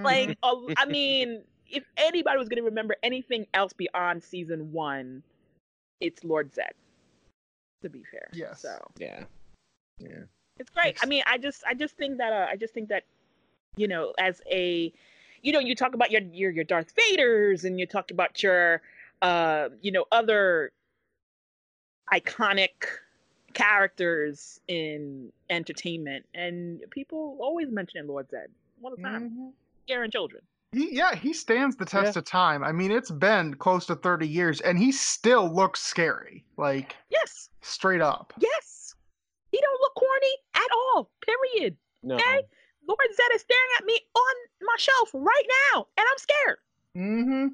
like 0.02 0.36
uh, 0.42 0.54
I 0.76 0.86
mean, 0.86 1.42
if 1.70 1.84
anybody 1.96 2.38
was 2.38 2.48
going 2.48 2.58
to 2.58 2.64
remember 2.64 2.96
anything 3.02 3.46
else 3.54 3.72
beyond 3.72 4.22
season 4.22 4.72
one, 4.72 5.22
it's 6.00 6.24
Lord 6.24 6.54
Zed. 6.54 6.72
To 7.82 7.90
be 7.90 8.02
fair, 8.10 8.28
Yes. 8.32 8.62
So 8.62 8.78
yeah. 8.98 9.24
Yeah. 9.98 10.22
it's 10.58 10.70
great. 10.70 10.88
Ex- 10.88 11.00
I 11.02 11.06
mean, 11.06 11.22
I 11.26 11.36
just, 11.36 11.62
I 11.66 11.74
just 11.74 11.96
think 11.96 12.16
that, 12.18 12.32
uh, 12.32 12.46
I 12.50 12.56
just 12.56 12.72
think 12.72 12.88
that, 12.88 13.04
you 13.76 13.88
know, 13.88 14.14
as 14.18 14.40
a, 14.50 14.92
you 15.42 15.52
know, 15.52 15.58
you 15.58 15.74
talk 15.74 15.94
about 15.94 16.10
your 16.10 16.22
your 16.22 16.50
your 16.50 16.64
Darth 16.64 16.94
Vaders 16.96 17.64
and 17.64 17.78
you 17.78 17.84
talk 17.86 18.10
about 18.10 18.42
your, 18.42 18.80
uh, 19.20 19.68
you 19.82 19.92
know, 19.92 20.06
other 20.10 20.72
iconic 22.12 22.70
characters 23.54 24.60
in 24.68 25.32
entertainment, 25.50 26.26
and 26.34 26.82
people 26.90 27.38
always 27.40 27.70
mention 27.70 28.06
Lord 28.06 28.28
Zed 28.30 28.48
all 28.82 28.90
the 28.94 29.02
time, 29.02 29.30
Mhm. 29.30 29.52
scaring 29.86 30.10
children. 30.10 30.42
He, 30.72 30.94
yeah, 30.94 31.14
he 31.14 31.32
stands 31.32 31.76
the 31.76 31.84
test 31.84 32.16
of 32.16 32.24
time. 32.24 32.64
I 32.64 32.72
mean, 32.72 32.90
it's 32.90 33.10
been 33.10 33.54
close 33.54 33.86
to 33.86 33.94
30 33.94 34.26
years, 34.26 34.60
and 34.60 34.76
he 34.78 34.90
still 34.90 35.48
looks 35.48 35.80
scary. 35.80 36.44
Like, 36.56 36.96
Yes. 37.10 37.48
straight 37.62 38.00
up. 38.00 38.32
Yes. 38.38 38.94
He 39.52 39.60
don't 39.60 39.80
look 39.80 39.94
corny 39.94 40.36
at 40.54 40.68
all. 40.72 41.10
Period. 41.20 41.76
No. 42.02 42.16
Okay? 42.16 42.40
Lord 42.86 43.14
Zed 43.14 43.30
is 43.34 43.42
staring 43.42 43.70
at 43.78 43.84
me 43.84 43.98
on 44.14 44.34
my 44.62 44.74
shelf 44.76 45.10
right 45.14 45.46
now, 45.72 45.86
and 45.96 46.06
I'm 46.10 46.18
scared. 46.18 46.58
hmm 46.94 47.48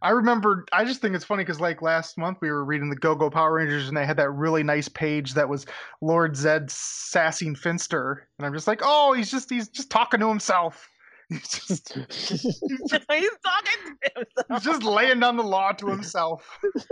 I 0.00 0.10
remember, 0.10 0.64
I 0.72 0.84
just 0.84 1.00
think 1.00 1.14
it's 1.14 1.24
funny 1.24 1.42
because, 1.44 1.60
like, 1.60 1.82
last 1.82 2.16
month 2.16 2.38
we 2.40 2.50
were 2.50 2.64
reading 2.64 2.88
the 2.88 2.96
Go 2.96 3.14
Go 3.14 3.28
Power 3.28 3.54
Rangers, 3.54 3.88
and 3.88 3.96
they 3.96 4.06
had 4.06 4.16
that 4.16 4.30
really 4.30 4.62
nice 4.62 4.88
page 4.88 5.34
that 5.34 5.48
was 5.48 5.66
Lord 6.00 6.36
Zed 6.36 6.70
sassing 6.70 7.54
Finster. 7.54 8.28
And 8.38 8.46
I'm 8.46 8.54
just 8.54 8.66
like, 8.66 8.80
oh, 8.82 9.12
he's 9.12 9.30
just, 9.30 9.50
he's 9.50 9.68
just 9.68 9.90
talking 9.90 10.20
to 10.20 10.28
himself. 10.28 10.88
He's 11.32 11.48
just, 11.48 11.94
he's 11.94 12.28
just, 12.28 12.44
He's 12.50 12.90
talking 12.90 13.96
to 14.02 14.10
himself. 14.14 14.46
he's 14.50 14.64
just 14.64 14.82
laying 14.82 15.20
down 15.20 15.38
the 15.38 15.42
law 15.42 15.72
to 15.72 15.86
himself. 15.86 16.58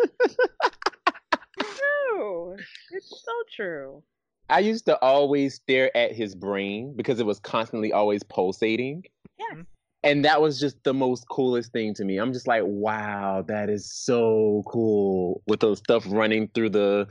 true. 1.60 2.56
It's 2.92 3.22
so 3.24 3.32
true. 3.54 4.02
I 4.48 4.60
used 4.60 4.86
to 4.86 4.98
always 5.02 5.56
stare 5.56 5.94
at 5.96 6.12
his 6.12 6.34
brain 6.34 6.94
because 6.96 7.20
it 7.20 7.26
was 7.26 7.38
constantly 7.38 7.92
always 7.92 8.22
pulsating. 8.22 9.04
Yes. 9.38 9.52
Mm-hmm. 9.52 9.62
And 10.02 10.24
that 10.24 10.40
was 10.40 10.58
just 10.58 10.82
the 10.82 10.94
most 10.94 11.28
coolest 11.28 11.72
thing 11.72 11.92
to 11.94 12.04
me. 12.04 12.16
I'm 12.16 12.32
just 12.32 12.46
like, 12.46 12.62
wow, 12.64 13.44
that 13.48 13.68
is 13.68 13.92
so 13.92 14.62
cool 14.66 15.42
with 15.46 15.60
those 15.60 15.78
stuff 15.78 16.04
running 16.08 16.48
through 16.54 16.70
the 16.70 17.06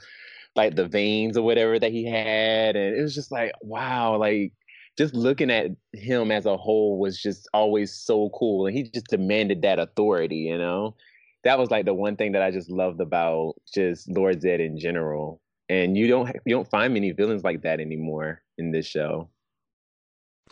like 0.55 0.75
the 0.75 0.88
veins 0.88 1.38
or 1.38 1.43
whatever 1.43 1.77
that 1.77 1.91
he 1.91 2.03
had. 2.05 2.75
And 2.75 2.98
it 2.98 3.01
was 3.01 3.13
just 3.13 3.31
like, 3.31 3.51
wow, 3.62 4.17
like 4.17 4.53
just 4.98 5.13
looking 5.13 5.51
at 5.51 5.67
him 5.93 6.31
as 6.31 6.46
a 6.46 6.58
whole 6.58 6.98
was 7.00 7.22
just 7.22 7.48
always 7.53 7.93
so 7.93 8.29
cool. 8.31 8.65
And 8.65 8.75
he 8.75 8.84
just 8.84 9.08
demanded 9.08 9.62
that 9.62 9.79
authority, 9.79 10.38
you 10.38 10.58
know? 10.58 10.96
That 11.43 11.58
was 11.58 11.72
like 11.72 11.86
the 11.86 11.93
one 11.93 12.17
thing 12.17 12.34
that 12.34 12.41
I 12.41 12.51
just 12.51 12.69
loved 12.69 13.00
about 13.00 13.53
just 13.74 14.10
Lord 14.10 14.41
Zed 14.41 14.60
in 14.60 14.77
general. 14.77 15.39
And 15.69 15.96
you 15.96 16.08
don't 16.08 16.27
you 16.46 16.55
don't 16.55 16.69
find 16.69 16.93
many 16.93 17.12
villains 17.12 17.43
like 17.43 17.62
that 17.62 17.79
anymore 17.79 18.41
in 18.58 18.72
this 18.72 18.88
show. 18.88 19.29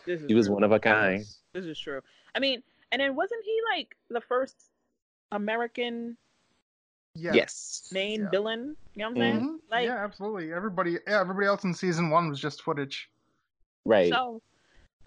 This 0.06 0.22
He 0.26 0.34
was 0.34 0.46
true. 0.46 0.54
one 0.54 0.62
of 0.62 0.72
a 0.72 0.78
kind. 0.78 1.24
This 1.52 1.64
is 1.66 1.78
true. 1.78 2.00
I 2.34 2.38
mean, 2.38 2.62
and 2.92 3.00
then 3.00 3.14
wasn't 3.14 3.44
he 3.44 3.60
like 3.76 3.96
the 4.08 4.20
first 4.20 4.56
American 5.32 6.16
Yeah. 7.14 7.34
Yes. 7.34 7.88
main 7.92 8.20
Yeah. 8.22 8.30
villain? 8.30 8.76
You 8.94 9.00
know 9.00 9.10
what 9.10 9.10
I'm 9.10 9.16
saying? 9.16 9.40
Mhm. 9.40 9.70
Like, 9.70 9.86
yeah, 9.86 10.04
absolutely. 10.04 10.52
Everybody, 10.52 10.92
yeah, 11.06 11.20
everybody 11.20 11.46
else 11.46 11.64
in 11.64 11.74
season 11.74 12.10
one 12.10 12.28
was 12.28 12.40
just 12.40 12.62
footage. 12.62 13.10
Right. 13.84 14.12
So, 14.12 14.40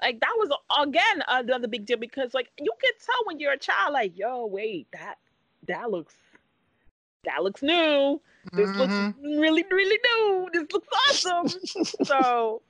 like 0.01 0.19
that 0.19 0.33
was 0.37 0.49
again 0.79 1.23
another 1.27 1.67
big 1.67 1.85
deal 1.85 1.97
because 1.97 2.33
like 2.33 2.49
you 2.57 2.71
can 2.81 2.91
tell 3.05 3.23
when 3.25 3.39
you're 3.39 3.53
a 3.53 3.57
child, 3.57 3.93
like, 3.93 4.17
yo, 4.17 4.45
wait, 4.45 4.87
that 4.91 5.15
that 5.67 5.91
looks 5.91 6.15
that 7.23 7.43
looks 7.43 7.61
new. 7.61 8.19
This 8.51 8.69
Mhm. 8.71 8.77
looks 8.77 9.17
really, 9.21 9.63
really 9.69 9.99
new. 10.03 10.49
This 10.51 10.71
looks 10.71 10.87
awesome. 11.07 11.47
so, 12.05 12.63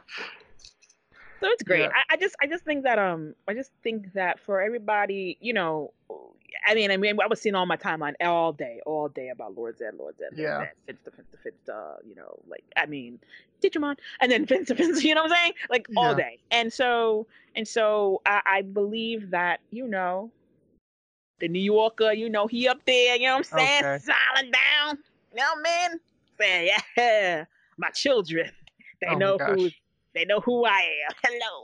so 1.42 1.48
it's 1.50 1.64
great. 1.64 1.82
Yeah. 1.82 1.90
I, 1.94 2.14
I 2.14 2.18
just, 2.18 2.36
I 2.42 2.48
just 2.48 2.64
think 2.64 2.84
that, 2.84 3.00
um, 3.00 3.34
I 3.48 3.54
just 3.54 3.72
think 3.84 4.14
that 4.14 4.40
for 4.40 4.62
everybody, 4.62 5.38
you 5.42 5.54
know, 5.54 5.92
I 6.68 6.76
mean, 6.76 6.92
I 6.92 6.98
mean, 6.98 7.20
I 7.22 7.28
was 7.28 7.42
seeing 7.42 7.56
all 7.56 7.66
my 7.66 7.78
timeline 7.78 8.14
all 8.22 8.54
day, 8.54 8.82
all 8.86 9.10
day 9.10 9.30
about 9.30 9.58
Lord 9.58 9.78
Zed, 9.78 9.96
Lord 9.98 10.18
Zed, 10.18 10.30
Lord 10.34 10.40
Yeah. 10.40 10.60
Zed, 10.60 10.72
Finster, 10.86 11.12
Finster, 11.12 11.38
Finster, 11.44 11.96
you 12.08 12.16
know, 12.16 12.40
like, 12.48 12.64
I 12.78 12.86
mean, 12.86 13.20
Digimon, 13.62 13.98
and 14.22 14.32
then 14.32 14.46
Finster, 14.48 14.76
Finster, 14.76 15.08
you 15.08 15.16
know 15.16 15.24
what 15.24 15.32
I'm 15.32 15.38
saying? 15.38 15.54
Like 15.70 15.88
all 15.98 16.14
day. 16.14 16.40
And 16.52 16.72
so, 16.72 17.26
and 17.56 17.68
so 17.68 18.22
I, 18.26 18.42
I 18.46 18.62
believe 18.62 19.32
that, 19.32 19.62
you 19.72 19.88
know, 19.88 20.30
the 21.40 21.48
New 21.48 21.60
Yorker, 21.60 22.14
you 22.14 22.30
know, 22.30 22.48
he 22.48 22.68
up 22.68 22.86
there, 22.86 23.16
you 23.16 23.26
know 23.26 23.38
what 23.38 23.48
I'm 23.54 23.60
saying? 23.60 23.84
Okay. 23.84 24.04
Silent 24.04 24.54
down. 24.54 24.98
You 25.34 25.38
know 25.38 25.46
what 25.56 25.68
I 25.68 25.90
mean? 25.90 26.00
Saying, 26.40 26.70
yeah, 26.98 27.46
my 27.78 27.90
children. 27.90 28.52
They 29.02 29.08
Oh 29.08 29.18
know 29.18 29.38
who 29.40 29.56
gosh. 29.56 29.81
They 30.14 30.26
know 30.26 30.40
who 30.42 30.66
I 30.66 30.80
am. 31.10 31.16
Hello. 31.24 31.64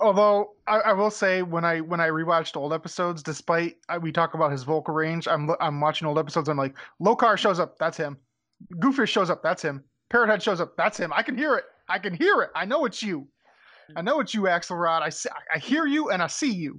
Although 0.00 0.54
I, 0.66 0.78
I 0.78 0.92
will 0.92 1.10
say, 1.10 1.42
when 1.42 1.64
I 1.64 1.80
when 1.80 2.00
I 2.00 2.08
rewatched 2.08 2.56
old 2.56 2.72
episodes, 2.72 3.22
despite 3.22 3.76
I, 3.88 3.98
we 3.98 4.12
talk 4.12 4.34
about 4.34 4.52
his 4.52 4.62
vocal 4.62 4.94
range, 4.94 5.26
I'm 5.28 5.50
I'm 5.60 5.80
watching 5.80 6.06
old 6.06 6.18
episodes. 6.18 6.48
I'm 6.48 6.56
like, 6.56 6.76
Lokar 7.02 7.36
shows 7.36 7.58
up, 7.60 7.78
that's 7.78 7.96
him. 7.96 8.16
Goofish 8.74 9.08
shows 9.08 9.30
up, 9.30 9.42
that's 9.42 9.62
him. 9.62 9.84
Parrot 10.10 10.28
Head 10.30 10.42
shows 10.42 10.60
up, 10.60 10.76
that's 10.76 10.98
him. 10.98 11.12
I 11.14 11.22
can 11.22 11.36
hear 11.36 11.56
it. 11.56 11.64
I 11.88 11.98
can 11.98 12.14
hear 12.14 12.42
it. 12.42 12.50
I 12.54 12.64
know 12.64 12.84
it's 12.84 13.02
you. 13.02 13.28
I 13.96 14.02
know 14.02 14.20
it's 14.20 14.34
you, 14.34 14.42
Axelrod. 14.42 15.00
I 15.02 15.08
see, 15.08 15.30
I 15.54 15.58
hear 15.58 15.86
you 15.86 16.10
and 16.10 16.22
I 16.22 16.26
see 16.26 16.52
you. 16.52 16.78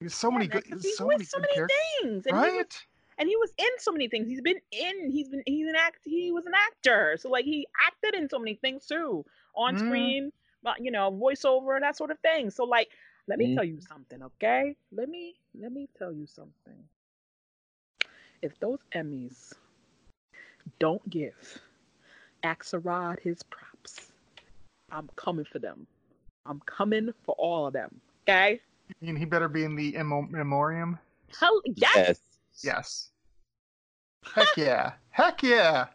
There's 0.00 0.14
so 0.14 0.30
many 0.30 0.46
good, 0.46 0.64
man, 0.68 0.72
'cause 0.78 0.82
he's 0.82 0.96
so 0.98 1.06
with 1.06 1.14
many 1.14 1.24
so 1.24 1.38
good 1.38 1.42
many 1.42 1.54
characters, 1.54 1.78
things. 2.02 2.26
And 2.26 2.36
he 2.36 2.42
was 2.42 2.52
right? 2.52 2.86
And 3.18 3.28
he 3.28 3.36
was 3.36 3.52
in 3.58 3.68
so 3.78 3.92
many 3.92 4.08
things. 4.08 4.26
He's 4.28 4.40
been 4.40 4.60
in. 4.72 5.10
He's 5.10 5.28
been. 5.28 5.42
He's 5.46 5.66
an 5.68 5.76
act. 5.76 5.98
He 6.04 6.32
was 6.32 6.46
an 6.46 6.52
actor. 6.54 7.16
So 7.18 7.28
like 7.28 7.44
he 7.44 7.66
acted 7.86 8.14
in 8.14 8.28
so 8.28 8.38
many 8.38 8.54
things 8.54 8.86
too, 8.86 9.24
on 9.54 9.74
Mm. 9.74 9.78
screen, 9.80 10.32
but 10.62 10.82
you 10.82 10.90
know, 10.90 11.10
voiceover 11.12 11.74
and 11.74 11.82
that 11.84 11.96
sort 11.96 12.10
of 12.10 12.18
thing. 12.20 12.50
So 12.50 12.64
like, 12.64 12.88
let 13.26 13.38
me 13.38 13.48
Mm. 13.48 13.54
tell 13.54 13.64
you 13.64 13.80
something, 13.80 14.22
okay? 14.22 14.76
Let 14.92 15.08
me 15.08 15.34
let 15.54 15.72
me 15.72 15.88
tell 15.98 16.12
you 16.12 16.26
something. 16.26 16.88
If 18.42 18.58
those 18.60 18.80
Emmys 18.94 19.54
don't 20.78 21.08
give 21.08 21.60
Axelrod 22.42 23.20
his 23.20 23.42
props, 23.44 24.12
I'm 24.90 25.08
coming 25.16 25.44
for 25.46 25.58
them. 25.58 25.86
I'm 26.46 26.60
coming 26.66 27.12
for 27.22 27.34
all 27.38 27.66
of 27.68 27.72
them. 27.72 28.00
Okay? 28.28 28.60
I 28.90 29.04
mean, 29.04 29.16
he 29.16 29.24
better 29.24 29.48
be 29.48 29.64
in 29.64 29.76
the 29.76 29.94
Emo- 29.96 30.28
memoriam. 30.28 30.98
Hell 31.40 31.62
yes. 31.64 31.90
Yes. 31.96 32.20
Yes. 32.62 33.10
Heck 34.34 34.56
yeah. 34.56 34.92
Heck 35.10 35.42
yeah. 35.42 35.86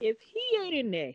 if 0.00 0.16
he 0.20 0.58
ain't 0.62 0.74
in 0.74 0.90
there, 0.90 1.14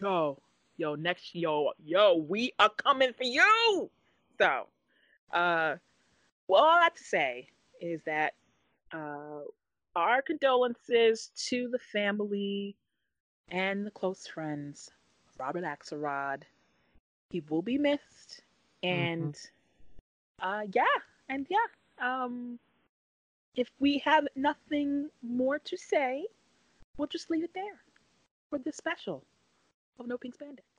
yo, 0.00 0.38
yo, 0.76 0.94
next, 0.94 1.34
yo, 1.34 1.72
yo, 1.84 2.14
we 2.14 2.52
are 2.58 2.70
coming 2.70 3.12
for 3.12 3.24
you. 3.24 3.90
So, 4.38 4.66
uh, 5.32 5.76
well, 6.46 6.62
all 6.62 6.78
I 6.78 6.82
have 6.82 6.94
to 6.94 7.04
say 7.04 7.48
is 7.80 8.00
that 8.06 8.34
uh, 8.92 9.40
our 9.96 10.22
condolences 10.22 11.30
to 11.48 11.68
the 11.68 11.78
family 11.78 12.76
and 13.50 13.84
the 13.86 13.90
close 13.90 14.26
friends 14.26 14.90
of 15.28 15.40
Robert 15.40 15.64
Axelrod. 15.64 16.42
He 17.30 17.42
will 17.48 17.62
be 17.62 17.78
missed, 17.78 18.42
and 18.82 19.34
mm-hmm. 19.34 20.48
uh, 20.48 20.62
yeah, 20.72 20.84
and 21.28 21.46
yeah. 21.48 21.56
Um, 21.98 22.58
if 23.54 23.70
we 23.78 23.98
have 23.98 24.26
nothing 24.34 25.10
more 25.22 25.58
to 25.58 25.76
say, 25.76 26.26
we'll 26.96 27.08
just 27.08 27.30
leave 27.30 27.44
it 27.44 27.54
there 27.54 27.82
for 28.50 28.58
this 28.58 28.76
special 28.76 29.24
of 29.98 30.06
No 30.06 30.16
Pink 30.16 30.36
Spandex. 30.36 30.71